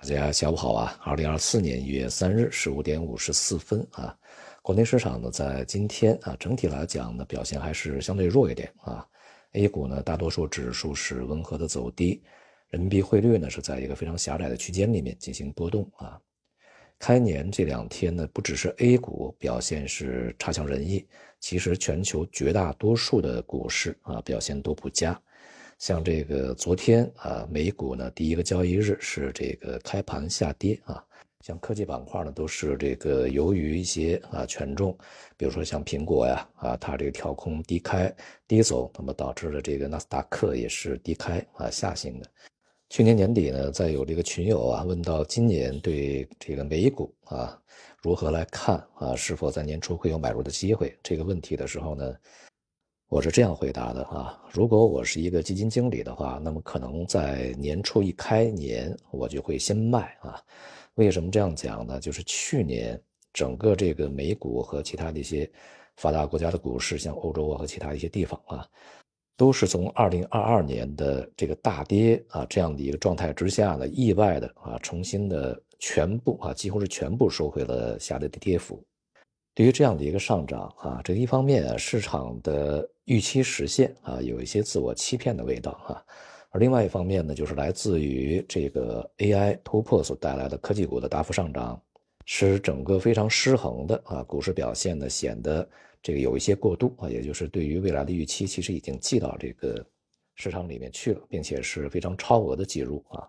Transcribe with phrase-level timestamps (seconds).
[0.00, 0.96] 大家下午好啊！
[1.02, 4.16] 二零二四年一月三日十五点五十四分啊，
[4.62, 9.04] 国内市场呢在今天啊整体来讲呢表现还是相对弱一点啊。
[9.54, 12.22] A 股呢大多数指数是温和的走低，
[12.70, 16.16] 人民币汇率呢是在一个非常狭窄的区间里面进行波动啊。
[17.00, 21.04] 开年这两天呢不只是 A 股表现是差强人意，
[21.40, 25.20] 其实全球绝大多数的股市啊表现都不佳。
[25.78, 31.02] 像这个昨天啊，美股呢第一个交易日是这个开盘下跌啊，
[31.40, 34.96] 像科技板块呢都是这个由于一些啊权重，
[35.36, 38.12] 比如说像苹果呀啊，它这个跳空低开
[38.48, 42.26] 低走，那么导致了这个纳斯达克也是低开啊下行的。
[42.90, 47.56] 去年年底呢，再有这个群友啊问到今年对这个美股啊
[48.02, 52.16] 如何来看啊，是否在年初会有买入的机会这个问题的时候呢？
[53.10, 60.38] 我是这样回答的啊，如果我是一个基金经理的话，那么可能在年初一开年，我就会先卖啊。
[60.96, 61.98] 为什么这样讲呢？
[61.98, 63.00] 就是去年
[63.32, 65.50] 整个这个美股和其他的一些
[65.96, 68.68] 发达国家的股市，像欧洲啊和其他一些地方啊，
[69.38, 78.84] 都是从二零二二年的这个大跌啊这样的一个状态之下呢，意外的啊重新的全部啊几乎是全部收回了下跌的跌幅。
[79.58, 85.98] 对于这样的一个上涨啊，这一方面，市场的预期实现啊，有一些自我欺骗的味道啊；
[86.50, 91.82] 而另外一方面呢，就是来自于这个 AI 突破所带来的科技股的大幅上涨，
[92.24, 95.68] 使整个非常失衡的啊股市表现呢显得
[96.00, 99.84] 这个有一些过度啊，也就是对于未来的预期其实已经记到这个
[100.36, 103.26] 市场里面去了，并且是非常超额的计入啊。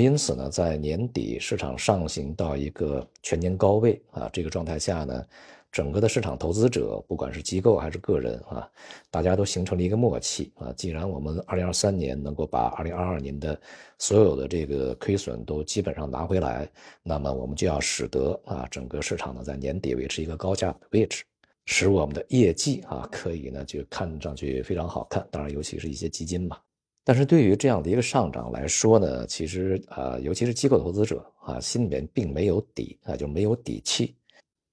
[0.00, 5.24] 因此呢，在年底市场上行到一个全年高位啊这个状态下呢。
[5.70, 8.68] 整个的市场投资者，不管是机构还是个人啊，
[9.10, 10.70] 大家都形成了一个默契啊。
[10.76, 13.58] 既然我们二零二三年能够把二零二二年的
[13.98, 16.70] 所有的这个亏损都基本上拿回来，
[17.02, 21.24] 那么我们就要使得啊整个市场呢在年底维持一个高价的位置，
[21.64, 25.26] 使我们的业绩啊可以呢就看上去非常好看。
[25.30, 26.58] 当然，尤其是一些基金嘛。
[27.04, 34.14] 但是对于这样的一个上涨来说呢，其实啊，尤其是机构投资者啊，心里面并没有底啊，就没有底气。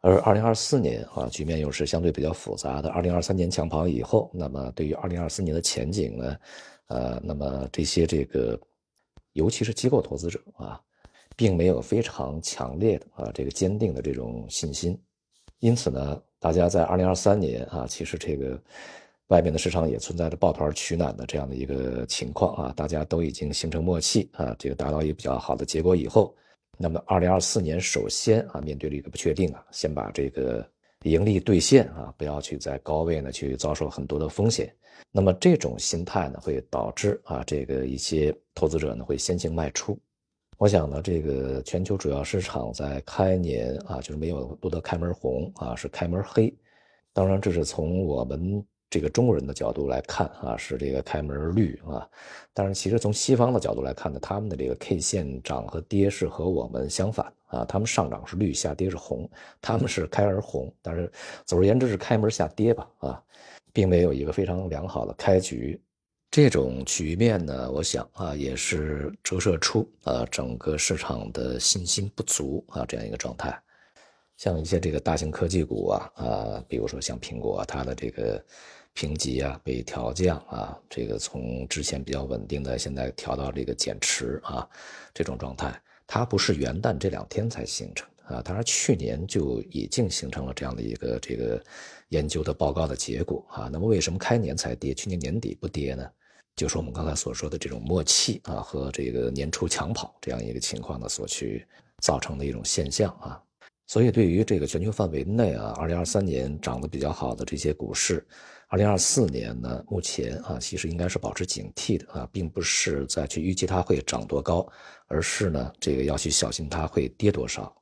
[0.00, 2.90] 而二零二四年啊，局面又是相对比较复杂的。
[2.90, 6.36] 二零二三年抢跑以后，那么对于二零二四年的前景呢，
[6.88, 8.58] 呃，那么这些这个，
[9.32, 10.80] 尤其是机构投资者啊，
[11.36, 14.98] 并没有非常强烈的啊这个坚定的这种信心。
[15.60, 18.62] 因此呢，大家在二零二三年啊，其实这个
[19.28, 26.34] 外面的市场也存在着抱团取暖的这样的一个情况啊，大家都已经形成默契啊，这个达到一个比较好的结果以后。
[26.76, 30.68] 那么，二零二四年首先啊，面对了一个不确定啊，先把这个
[31.04, 34.70] 盈利兑现啊，不要去在高位呢去遭受很多的风险。
[35.10, 39.98] 那么这种心态呢，会导致啊，这个一些投资者呢会先行卖出。
[40.58, 46.54] 我想呢，这个全球主要市场在开年啊，就是没有录得开门红啊，是开门黑。
[47.14, 48.62] 当然，这是从我们。
[48.94, 52.08] 这个中国人的角度来看啊，是这个开门绿啊，
[52.52, 59.28] 但是其实从西方的角度来看呢，他们的这个 K 线涨和跌是和我们相反啊，他们上涨是绿，下跌是红，
[59.60, 61.10] 他们是开而红，但是
[61.44, 63.20] 总而言之是开门下跌吧啊，
[63.72, 65.76] 并没有一个非常良好的开局。
[66.30, 73.60] 这种局面呢，我想啊，也是折射出啊整个市场的信心不足啊这样一个状态。
[74.36, 78.44] 像一些这个大型科技股啊啊，比如说像苹果，它的这个。
[78.94, 84.66] 评级啊被调降啊，这个从之前比较稳定的，现在调到这个减持啊，
[85.12, 91.62] 这种状态，它不是元旦这两天才形成啊，当然去年就已经形成了这样的一个这个
[92.10, 93.68] 研究的报告的结果啊。
[93.70, 96.08] 那么为什么开年才跌，去年年底不跌呢？
[96.54, 101.66] 就是我们刚才所说的这种默契啊和这个年初抢跑这样一个情况呢所去
[101.98, 103.42] 造成的一种现象啊。
[103.86, 108.26] 所以对于这个全球范围内啊，二零二三年涨得比较好的这些股市。
[108.68, 114.66] 二零二四年呢，目前啊，其实应该是保持警惕的啊，并不是再去预计它会涨多高，
[115.06, 117.72] 而是呢，这个要去小心它会跌多少。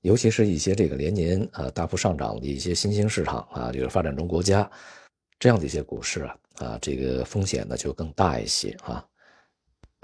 [0.00, 4.68] 尤其是一些这个连年啊大幅上涨的一些新兴市场啊，就是发展中国家
[5.38, 9.06] 这样的一些股市啊，啊，这个风险呢就更大一些啊。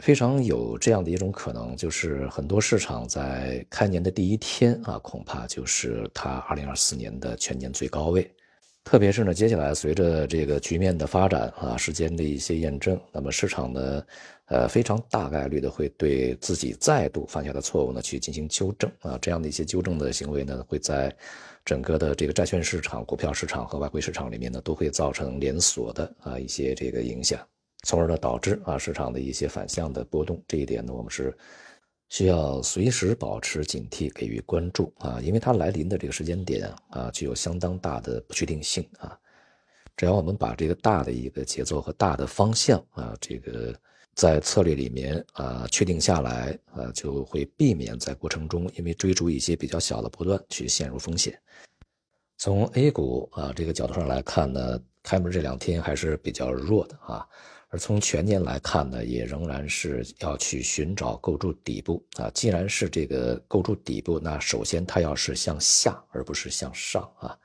[0.03, 8.31] 非常有这样的一种可能，就是很多市场在开年的第一天啊，恐怕就是它二零二四年的全年最高位。
[8.85, 14.03] 特别是呢，接下来随着这个局面的发展啊，时间的一些验证，那么市场呢，
[14.47, 21.15] 呃，非常大概率的会对自己再度犯下的错误呢去进行纠正啊，这样的一些纠正的行为呢，会在
[21.67, 27.39] 整个的这个债券市场、股票市场和外汇市场里面呢，都会造成连锁的啊一些这个影响，
[27.85, 30.43] 从而呢导致啊市场的一些反向的波动。
[30.47, 31.37] 这一点呢，我们是
[32.09, 39.19] 需要随时保持警惕，给予关注啊，因为它来临的这个时间点啊，具有相当大的不确定性啊。
[39.97, 43.75] 只要我们把这个大的一个节奏和大的方向啊，这个
[44.15, 51.39] 在策略里面啊确定下来啊，就会避免在过程中因为追逐一些比较小的波段去陷入风险。
[52.39, 57.27] 从 A 股啊这个角度上来看呢，开门这两天还是比较弱的啊。
[57.70, 62.31] 而从全年来看呢，也仍然是要去寻找构筑底部啊。
[62.32, 67.38] 既然是这个构筑底部，那首先它要是向下，而不是向上啊。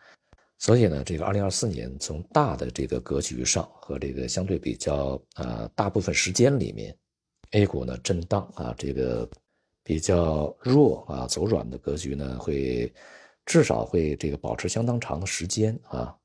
[0.57, 6.97] 所以呢，这个二零二四年从大的这个格局上和这个相对比较啊，大部分时间里面
[7.51, 9.29] ，A 股呢震荡啊，这个
[9.83, 12.93] 比较弱啊，走软的格局呢，会
[13.45, 16.15] 至少会这个保持相当长的时间啊。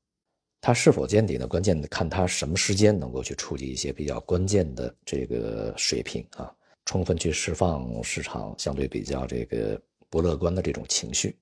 [0.61, 1.47] 它是否见底呢？
[1.47, 6.53] 关键看它什么时间能够去触及一些比较关键的这个水平啊，
[6.83, 11.37] 充分去释放市场相对比较这个不乐观的这种情绪。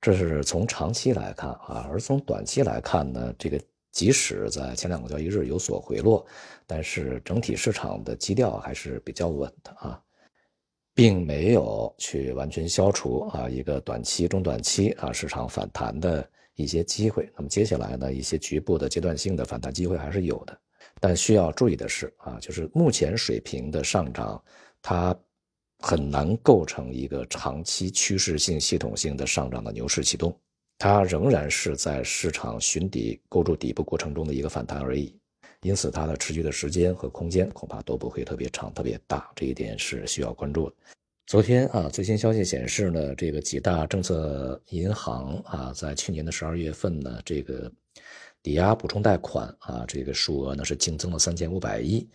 [0.00, 3.60] 这是从长期来看啊，而从短期来看呢，这个
[3.92, 6.26] 即使在前两个交易日有所回落，
[6.66, 10.02] 但是整体市场的基调还是比较稳的啊，
[10.94, 16.28] 并没有去完全消除啊一个短期、中短期啊市场反弹的。
[16.58, 20.60] 一些机会，那么接下来呢，一些局部的阶段性的反弹机会还是有的，
[21.00, 24.42] 但需要注意的是啊，就是目前水平的上涨，
[24.82, 25.16] 它
[25.78, 30.36] 很难构成一个长期趋势性、系统性的上涨的牛市启动，
[30.78, 35.16] 它仍然是在市场寻底、构筑底部过程中的一个反弹而已，
[35.62, 40.76] 因此它的持续的时间和空间恐怕都不会特别长、特别大，这一点是需要关注的。
[41.28, 47.70] 昨天啊，最新消息显示呢，这个几大政策银行啊，在去年的十二月份呢，这个
[48.42, 52.08] 抵押补充贷款啊，这个数额呢是净增了三千五百亿，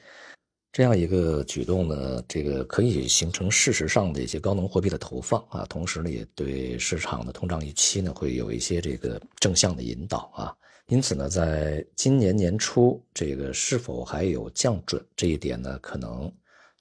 [0.72, 10.58] 这样一个举动呢，这个可以形成事实上的一些高能货币的投放啊，同时呢，也对市场的通胀预期呢会有一些这个正向的引导啊，
[10.88, 16.34] 因此呢，在今年年初这个是否还有降准这一点呢，可能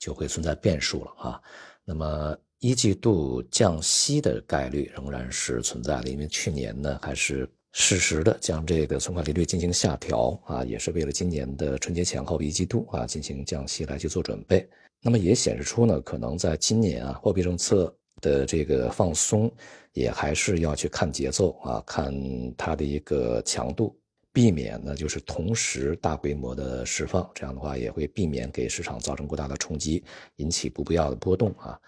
[0.03, 1.41] 就会存在变数了啊。
[1.85, 14.69] 那么一季度降息的概率仍然是存在的，因为去年呢还是适时的将这个存款利率进行下调啊，也是为了今年的春节前后一季度啊进行降息来去做准备。
[15.01, 19.51] 那么也显示出呢，可能在今年啊货币政策的这个放松
[19.93, 22.13] 也还是要去看节奏啊，看
[22.57, 23.97] 它的一个强度。
[24.33, 30.03] 避免呢，就是同时大规模的释放，这样的话也会避免给市场造成过大的冲击，
[30.37, 31.79] 引起不必要的波动啊。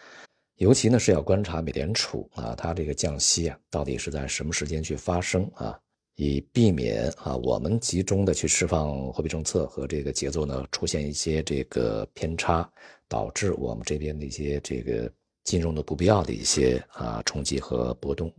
[0.57, 5.77] 尤其呢是要观察美联储啊，它这个降息啊，到底是在什么时间去发生啊，
[6.17, 12.71] 以避免啊我们集中的去释放货币政策和这个节奏呢出现一些这个偏差，
[13.09, 15.11] 导致我们这边的一些这个
[15.43, 18.33] 金融的不必要的一些啊冲击和波动。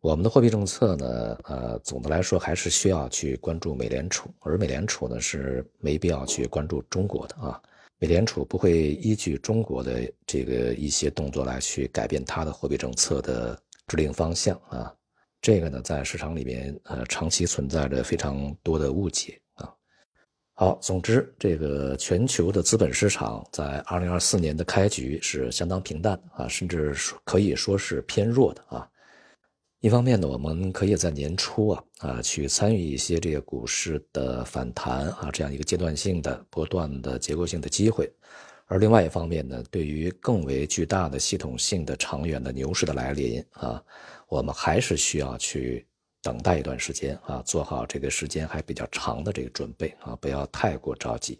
[0.00, 7.60] 我们的货币政策呢，呃，总的来说还是需要去关注美联储，而美联储呢是没必要去关注中国的啊。
[7.98, 13.58] 美联储不会依据中国的这个一些动作来去改变它的货币政策的
[13.88, 14.94] 制定方向啊。
[15.40, 19.72] 这个呢，在市场里面呃长期存在着非常多的误解啊。
[20.52, 26.94] 好，总之，这个全球的资本市场在二零二四年的开局是相当平淡啊，甚至
[27.24, 28.88] 可以说是偏弱的啊。
[29.80, 38.10] 一方面呢，我们可以在年初啊啊去参与一些这个股市的反弹啊这样一个阶段性的波段的结构性的机会，
[38.64, 43.80] 而另外一方面呢，对于更为巨大的系统性的长远的牛市的来临啊，
[44.28, 45.86] 我们还是需要去
[46.22, 51.38] 等待一段时间啊，做好这个时间还比较长的这个准备啊，不要太过着急。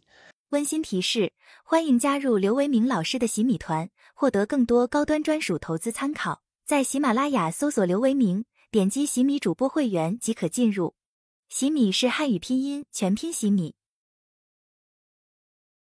[0.50, 1.32] 温馨提示：
[1.64, 6.42] 欢迎加入刘维明老师的洗米团，获得更多高端专属投资参考。
[6.66, 10.96] 在喜马拉雅搜索刘维明，点击喜米主播会员即可进入。
[11.48, 13.76] 喜米是汉语拼音全拼喜米。